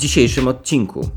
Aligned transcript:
dzisiejszym 0.00 0.48
odcinku. 0.48 1.08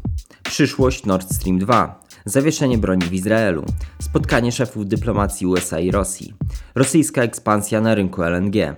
Przyszłość 0.44 1.06
Nord 1.06 1.36
Stream 1.36 1.60
2, 1.60 2.00
zawieszenie 2.26 2.78
broni 2.78 3.06
w 3.06 3.14
Izraelu, 3.14 3.66
spotkanie 4.02 4.52
szefów 4.52 4.88
dyplomacji 4.88 5.48
USA 5.48 5.80
i 5.80 5.92
Rosji, 5.92 6.34
rosyjska 6.76 7.22
ekspansja 7.22 7.82
na 7.82 7.96
rynku 7.96 8.24
LNG, 8.24 8.76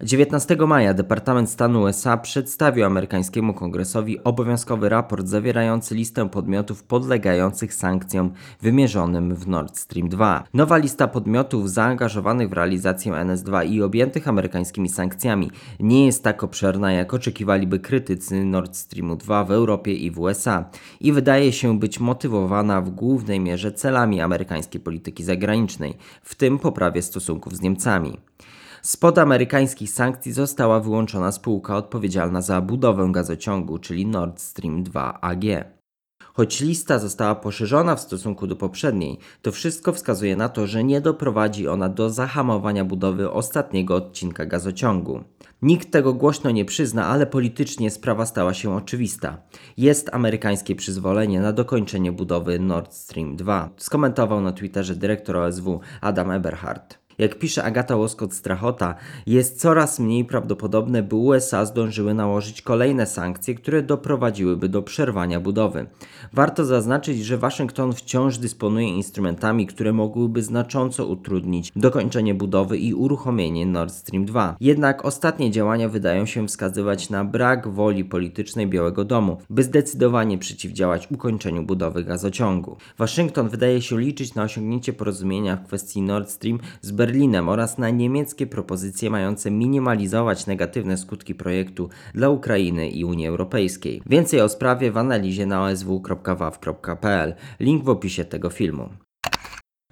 19 0.00 0.56
maja 0.66 0.94
Departament 0.94 1.50
Stanu 1.50 1.82
USA 1.82 2.16
przedstawił 2.16 2.84
amerykańskiemu 2.84 3.54
kongresowi 3.54 4.24
obowiązkowy 4.24 4.88
raport 4.88 5.26
zawierający 5.26 5.94
listę 5.94 6.28
podmiotów 6.28 6.82
podlegających 6.82 7.74
sankcjom 7.74 8.32
wymierzonym 8.62 9.34
w 9.34 9.48
Nord 9.48 9.78
Stream 9.78 10.08
2. 10.08 10.44
Nowa 10.54 10.76
lista 10.76 11.08
podmiotów 11.08 11.70
zaangażowanych 11.70 12.48
w 12.48 12.52
realizację 12.52 13.12
NS2 13.12 13.70
i 13.70 13.82
objętych 13.82 14.28
amerykańskimi 14.28 14.88
sankcjami 14.88 15.50
nie 15.80 16.06
jest 16.06 16.24
tak 16.24 16.44
obszerna, 16.44 16.92
jak 16.92 17.14
oczekiwaliby 17.14 17.78
krytycy 17.78 18.44
Nord 18.44 18.76
Streamu 18.76 19.16
2 19.16 19.44
w 19.44 19.50
Europie 19.50 19.94
i 19.94 20.10
w 20.10 20.20
USA 20.20 20.70
i 21.00 21.12
wydaje 21.12 21.52
się 21.52 21.78
być 21.78 22.00
motywowana 22.00 22.80
w 22.80 22.90
głównej 22.90 23.40
mierze 23.40 23.72
celami 23.72 24.20
amerykańskiej 24.20 24.80
polityki 24.80 25.24
zagranicznej, 25.24 25.94
w 26.22 26.34
tym 26.34 26.58
poprawie 26.58 27.02
stosunków 27.02 27.56
z 27.56 27.60
Niemcami. 27.60 28.18
Spod 28.86 29.18
amerykańskich 29.18 29.90
sankcji 29.90 30.32
została 30.32 30.80
wyłączona 30.80 31.32
spółka 31.32 31.76
odpowiedzialna 31.76 32.42
za 32.42 32.60
budowę 32.60 33.08
gazociągu, 33.12 33.78
czyli 33.78 34.06
Nord 34.06 34.40
Stream 34.40 34.82
2 34.82 35.20
AG. 35.20 35.44
Choć 36.34 36.60
lista 36.60 36.98
została 36.98 37.34
poszerzona 37.34 37.96
w 37.96 38.00
stosunku 38.00 38.46
do 38.46 38.56
poprzedniej, 38.56 39.18
to 39.42 39.52
wszystko 39.52 39.92
wskazuje 39.92 40.36
na 40.36 40.48
to, 40.48 40.66
że 40.66 40.84
nie 40.84 41.00
doprowadzi 41.00 41.68
ona 41.68 41.88
do 41.88 42.10
zahamowania 42.10 42.84
budowy 42.84 43.30
ostatniego 43.30 43.94
odcinka 43.94 44.46
gazociągu. 44.46 45.24
Nikt 45.62 45.90
tego 45.90 46.14
głośno 46.14 46.50
nie 46.50 46.64
przyzna, 46.64 47.06
ale 47.06 47.26
politycznie 47.26 47.90
sprawa 47.90 48.26
stała 48.26 48.54
się 48.54 48.74
oczywista. 48.74 49.42
Jest 49.76 50.14
amerykańskie 50.14 50.74
przyzwolenie 50.74 51.40
na 51.40 51.52
dokończenie 51.52 52.12
budowy 52.12 52.58
Nord 52.58 52.94
Stream 52.94 53.36
2, 53.36 53.70
skomentował 53.76 54.40
na 54.40 54.52
Twitterze 54.52 54.96
dyrektor 54.96 55.36
OSW 55.36 55.80
Adam 56.00 56.30
Eberhardt. 56.30 57.05
Jak 57.18 57.38
pisze 57.38 57.64
Agata 57.64 57.96
Łoskot-Strachota, 57.96 58.94
jest 59.26 59.60
coraz 59.60 59.98
mniej 59.98 60.24
prawdopodobne, 60.24 61.02
by 61.02 61.16
USA 61.16 61.64
zdążyły 61.64 62.14
nałożyć 62.14 62.62
kolejne 62.62 63.06
sankcje, 63.06 63.54
które 63.54 63.82
doprowadziłyby 63.82 64.68
do 64.68 64.82
przerwania 64.82 65.40
budowy. 65.40 65.86
Warto 66.32 66.64
zaznaczyć, 66.64 67.24
że 67.24 67.38
Waszyngton 67.38 67.92
wciąż 67.92 68.38
dysponuje 68.38 68.88
instrumentami, 68.88 69.66
które 69.66 69.92
mogłyby 69.92 70.42
znacząco 70.42 71.06
utrudnić 71.06 71.72
dokończenie 71.76 72.34
budowy 72.34 72.78
i 72.78 72.94
uruchomienie 72.94 73.66
Nord 73.66 73.92
Stream 73.94 74.24
2. 74.24 74.56
Jednak 74.60 75.04
ostatnie 75.04 75.50
działania 75.50 75.88
wydają 75.88 76.26
się 76.26 76.46
wskazywać 76.48 77.10
na 77.10 77.24
brak 77.24 77.68
woli 77.68 78.04
politycznej 78.04 78.66
Białego 78.66 79.04
Domu, 79.04 79.36
by 79.50 79.62
zdecydowanie 79.62 80.38
przeciwdziałać 80.38 81.10
ukończeniu 81.10 81.62
budowy 81.62 82.04
gazociągu. 82.04 82.76
Waszyngton 82.98 83.48
wydaje 83.48 83.82
się 83.82 84.00
liczyć 84.00 84.34
na 84.34 84.42
osiągnięcie 84.42 84.92
porozumienia 84.92 85.56
w 85.56 85.66
kwestii 85.66 86.02
Nord 86.02 86.30
Stream 86.30 86.58
z 86.80 86.90
Berlinem 86.90 87.05
oraz 87.48 87.78
na 87.78 87.90
niemieckie 87.90 88.46
propozycje 88.46 89.10
mające 89.10 89.50
minimalizować 89.50 90.46
negatywne 90.46 90.96
skutki 90.96 91.34
projektu 91.34 91.88
dla 92.14 92.28
Ukrainy 92.28 92.88
i 92.88 93.04
Unii 93.04 93.26
Europejskiej. 93.26 94.02
Więcej 94.06 94.40
o 94.40 94.48
sprawie 94.48 94.92
w 94.92 94.96
analizie 94.96 95.46
na 95.46 95.64
osw.waw.pl. 95.64 97.34
Link 97.60 97.84
w 97.84 97.88
opisie 97.88 98.24
tego 98.24 98.50
filmu. 98.50 98.88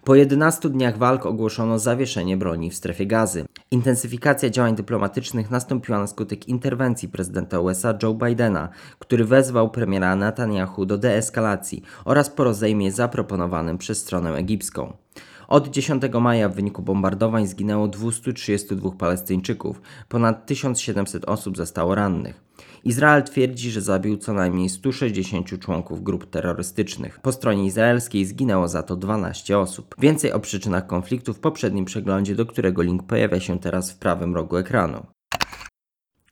Po 0.04 0.14
11 0.14 0.68
dniach 0.70 0.98
walk 0.98 1.26
ogłoszono 1.26 1.78
zawieszenie 1.78 2.36
broni 2.36 2.70
w 2.70 2.74
strefie 2.74 3.06
gazy. 3.06 3.44
Intensyfikacja 3.70 4.50
działań 4.50 4.74
dyplomatycznych 4.74 5.50
nastąpiła 5.50 5.98
na 5.98 6.06
skutek 6.06 6.48
interwencji 6.48 7.08
prezydenta 7.08 7.60
USA 7.60 7.98
Joe 8.02 8.14
Bidena, 8.14 8.68
który 8.98 9.24
wezwał 9.24 9.70
premiera 9.70 10.16
Netanyahu 10.16 10.86
do 10.86 10.98
deeskalacji 10.98 11.82
oraz 12.04 12.30
po 12.30 12.44
rozejmie 12.44 12.92
zaproponowanym 12.92 13.78
przez 13.78 13.98
stronę 13.98 14.34
egipską. 14.34 15.03
Od 15.48 15.68
10 15.68 16.02
maja 16.20 16.48
w 16.48 16.54
wyniku 16.54 16.82
bombardowań 16.82 17.46
zginęło 17.46 17.88
232 17.88 18.90
Palestyńczyków, 18.90 19.82
ponad 20.08 20.46
1700 20.46 21.24
osób 21.24 21.56
zostało 21.56 21.94
rannych. 21.94 22.44
Izrael 22.84 23.22
twierdzi, 23.22 23.70
że 23.70 23.80
zabił 23.80 24.16
co 24.16 24.32
najmniej 24.32 24.68
160 24.68 25.58
członków 25.58 26.02
grup 26.02 26.30
terrorystycznych. 26.30 27.20
Po 27.20 27.32
stronie 27.32 27.66
izraelskiej 27.66 28.24
zginęło 28.24 28.68
za 28.68 28.82
to 28.82 28.96
12 28.96 29.58
osób. 29.58 29.94
Więcej 29.98 30.32
o 30.32 30.40
przyczynach 30.40 30.86
konfliktu 30.86 31.34
w 31.34 31.40
poprzednim 31.40 31.84
przeglądzie, 31.84 32.34
do 32.34 32.46
którego 32.46 32.82
link 32.82 33.02
pojawia 33.02 33.40
się 33.40 33.58
teraz 33.58 33.92
w 33.92 33.98
prawym 33.98 34.34
rogu 34.34 34.56
ekranu. 34.56 35.13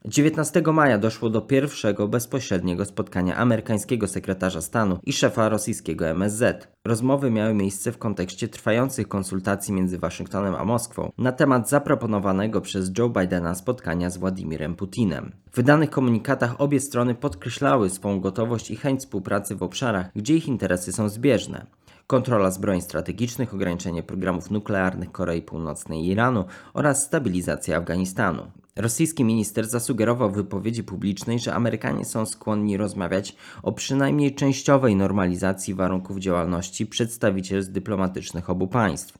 19 0.05 0.61
maja 0.73 0.97
doszło 0.97 1.29
do 1.29 1.41
pierwszego 1.41 2.07
bezpośredniego 2.07 2.85
spotkania 2.85 3.35
amerykańskiego 3.35 4.07
sekretarza 4.07 4.61
stanu 4.61 4.99
i 5.03 5.13
szefa 5.13 5.49
rosyjskiego 5.49 6.07
MSZ. 6.07 6.67
Rozmowy 6.85 7.31
miały 7.31 7.53
miejsce 7.53 7.91
w 7.91 7.97
kontekście 7.97 8.47
trwających 8.47 9.07
konsultacji 9.07 9.73
między 9.73 9.97
Waszyngtonem 9.97 10.55
a 10.55 10.65
Moskwą 10.65 11.11
na 11.17 11.31
temat 11.31 11.69
zaproponowanego 11.69 12.61
przez 12.61 12.91
Joe 12.97 13.09
Bidena 13.09 13.55
spotkania 13.55 14.09
z 14.09 14.17
Władimirem 14.17 14.75
Putinem. 14.75 15.31
W 15.51 15.55
wydanych 15.55 15.89
komunikatach 15.89 16.61
obie 16.61 16.79
strony 16.79 17.15
podkreślały 17.15 17.89
swą 17.89 18.19
gotowość 18.19 18.71
i 18.71 18.75
chęć 18.75 18.99
współpracy 18.99 19.55
w 19.55 19.63
obszarach, 19.63 20.09
gdzie 20.15 20.35
ich 20.35 20.47
interesy 20.47 20.91
są 20.91 21.09
zbieżne 21.09 21.65
kontrola 22.07 22.51
zbrojeń 22.51 22.81
strategicznych, 22.81 23.53
ograniczenie 23.53 24.03
programów 24.03 24.51
nuklearnych 24.51 25.11
Korei 25.11 25.41
Północnej 25.41 25.99
i 25.99 26.07
Iranu 26.07 26.45
oraz 26.73 27.03
stabilizacja 27.03 27.77
Afganistanu. 27.77 28.51
Rosyjski 28.75 29.23
minister 29.23 29.67
zasugerował 29.67 30.31
w 30.31 30.35
wypowiedzi 30.35 30.83
publicznej, 30.83 31.39
że 31.39 31.53
Amerykanie 31.53 32.05
są 32.05 32.25
skłonni 32.25 32.77
rozmawiać 32.77 33.35
o 33.63 33.71
przynajmniej 33.71 34.35
częściowej 34.35 34.95
normalizacji 34.95 35.73
warunków 35.73 36.19
działalności 36.19 36.85
przedstawicielstw 36.85 37.71
dyplomatycznych 37.71 38.49
obu 38.49 38.67
państw 38.67 39.17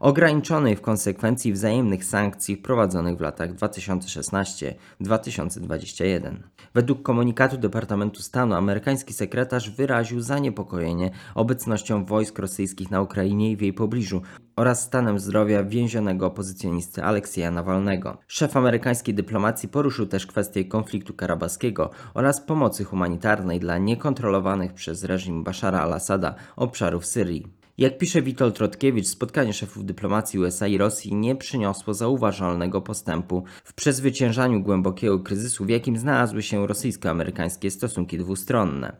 ograniczonej 0.00 0.76
w 0.76 0.80
konsekwencji 0.80 1.52
wzajemnych 1.52 2.04
sankcji 2.04 2.56
wprowadzonych 2.56 3.16
w 3.16 3.20
latach 3.20 3.54
2016-2021. 3.54 6.36
Według 6.74 7.02
komunikatu 7.02 7.58
Departamentu 7.58 8.22
Stanu 8.22 8.54
amerykański 8.54 9.14
sekretarz 9.14 9.70
wyraził 9.70 10.20
zaniepokojenie 10.20 11.10
obecnością 11.34 12.04
wojsk 12.04 12.38
rosyjskich 12.38 12.90
na 12.90 13.00
Ukrainie 13.00 13.50
i 13.50 13.56
w 13.56 13.60
jej 13.60 13.72
pobliżu 13.72 14.22
oraz 14.56 14.82
stanem 14.82 15.18
zdrowia 15.18 15.64
więzionego 15.64 16.26
opozycjonisty 16.26 17.04
Aleksieja 17.04 17.50
Nawalnego. 17.50 18.18
Szef 18.26 18.56
amerykańskiej 18.56 19.14
dyplomacji 19.14 19.68
poruszył 19.68 20.06
też 20.06 20.26
kwestię 20.26 20.64
konfliktu 20.64 21.14
karabaskiego 21.14 21.90
oraz 22.14 22.40
pomocy 22.40 22.84
humanitarnej 22.84 23.60
dla 23.60 23.78
niekontrolowanych 23.78 24.72
przez 24.72 25.04
reżim 25.04 25.44
Bashara 25.44 25.80
al-Assada 25.80 26.34
obszarów 26.56 27.06
Syrii. 27.06 27.65
Jak 27.78 27.98
pisze 27.98 28.22
Witold 28.22 28.56
Trotkiewicz, 28.56 29.06
spotkanie 29.06 29.52
szefów 29.52 29.84
dyplomacji 29.84 30.38
USA 30.38 30.66
i 30.66 30.78
Rosji 30.78 31.14
nie 31.14 31.36
przyniosło 31.36 31.94
zauważalnego 31.94 32.80
postępu 32.80 33.44
w 33.64 33.74
przezwyciężaniu 33.74 34.62
głębokiego 34.62 35.18
kryzysu, 35.18 35.64
w 35.64 35.68
jakim 35.68 35.96
znalazły 35.96 36.42
się 36.42 36.66
rosyjsko-amerykańskie 36.66 37.70
stosunki 37.70 38.18
dwustronne. 38.18 38.96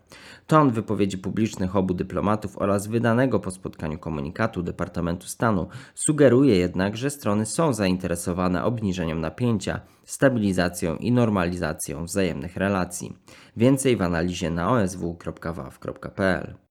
Ton 0.46 0.70
wypowiedzi 0.70 1.18
publicznych 1.18 1.76
obu 1.76 1.94
dyplomatów 1.94 2.58
oraz 2.58 2.86
wydanego 2.86 3.40
po 3.40 3.50
spotkaniu 3.50 3.98
komunikatu 3.98 4.62
Departamentu 4.62 5.26
Stanu 5.26 5.68
sugeruje 5.94 6.56
jednak, 6.56 6.96
że 6.96 7.10
strony 7.10 7.46
są 7.46 7.72
zainteresowane 7.72 8.64
obniżeniem 8.64 9.20
napięcia, 9.20 9.80
stabilizacją 10.04 10.96
i 10.96 11.12
normalizacją 11.12 12.04
wzajemnych 12.04 12.56
relacji. 12.56 13.16
Więcej 13.56 13.96
w 13.96 14.02
analizie 14.02 14.50
na 14.50 14.70
osw.waw.pl. 14.70 16.65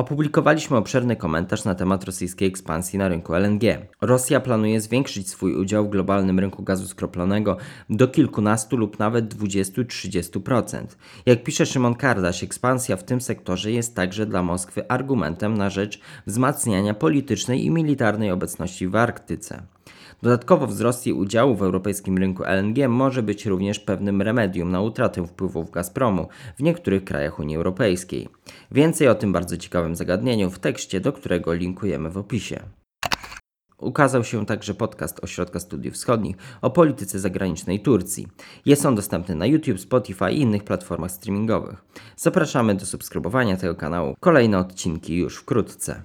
Opublikowaliśmy 0.00 0.76
obszerny 0.76 1.16
komentarz 1.16 1.64
na 1.64 1.74
temat 1.74 2.04
rosyjskiej 2.04 2.48
ekspansji 2.48 2.98
na 2.98 3.08
rynku 3.08 3.34
LNG. 3.34 3.62
Rosja 4.00 4.40
planuje 4.40 4.80
zwiększyć 4.80 5.28
swój 5.28 5.54
udział 5.54 5.86
w 5.86 5.90
globalnym 5.90 6.38
rynku 6.38 6.62
gazu 6.62 6.86
skroplonego 6.86 7.56
do 7.90 8.08
kilkunastu 8.08 8.76
lub 8.76 8.98
nawet 8.98 9.34
20-30%. 9.34 10.84
Jak 11.26 11.44
pisze 11.44 11.66
Szymon 11.66 11.94
Kardaś, 11.94 12.44
ekspansja 12.44 12.96
w 12.96 13.04
tym 13.04 13.20
sektorze 13.20 13.72
jest 13.72 13.96
także 13.96 14.26
dla 14.26 14.42
Moskwy 14.42 14.88
argumentem 14.88 15.58
na 15.58 15.70
rzecz 15.70 16.00
wzmacniania 16.26 16.94
politycznej 16.94 17.64
i 17.64 17.70
militarnej 17.70 18.30
obecności 18.30 18.88
w 18.88 18.96
Arktyce. 18.96 19.62
Dodatkowo 20.22 20.66
wzrost 20.66 21.06
jej 21.06 21.14
udziału 21.14 21.54
w 21.54 21.62
europejskim 21.62 22.18
rynku 22.18 22.44
LNG 22.44 22.88
może 22.88 23.22
być 23.22 23.46
również 23.46 23.80
pewnym 23.80 24.22
remedium 24.22 24.70
na 24.70 24.80
utratę 24.80 25.26
wpływów 25.26 25.70
Gazpromu 25.70 26.28
w 26.58 26.62
niektórych 26.62 27.04
krajach 27.04 27.38
Unii 27.38 27.56
Europejskiej. 27.56 28.28
Więcej 28.70 29.08
o 29.08 29.14
tym 29.14 29.32
bardzo 29.32 29.56
ciekawym 29.56 29.96
zagadnieniu 29.96 30.50
w 30.50 30.58
tekście, 30.58 31.00
do 31.00 31.12
którego 31.12 31.52
linkujemy 31.52 32.10
w 32.10 32.18
opisie. 32.18 32.60
Ukazał 33.80 34.24
się 34.24 34.46
także 34.46 34.74
podcast 34.74 35.24
Ośrodka 35.24 35.60
Studiów 35.60 35.94
Wschodnich 35.94 36.36
o 36.62 36.70
polityce 36.70 37.18
zagranicznej 37.18 37.80
Turcji. 37.80 38.28
Jest 38.66 38.86
on 38.86 38.94
dostępny 38.94 39.34
na 39.34 39.46
YouTube, 39.46 39.80
Spotify 39.80 40.32
i 40.32 40.40
innych 40.40 40.64
platformach 40.64 41.10
streamingowych. 41.10 41.84
Zapraszamy 42.16 42.74
do 42.74 42.86
subskrybowania 42.86 43.56
tego 43.56 43.74
kanału. 43.74 44.14
Kolejne 44.20 44.58
odcinki 44.58 45.16
już 45.16 45.36
wkrótce. 45.36 46.02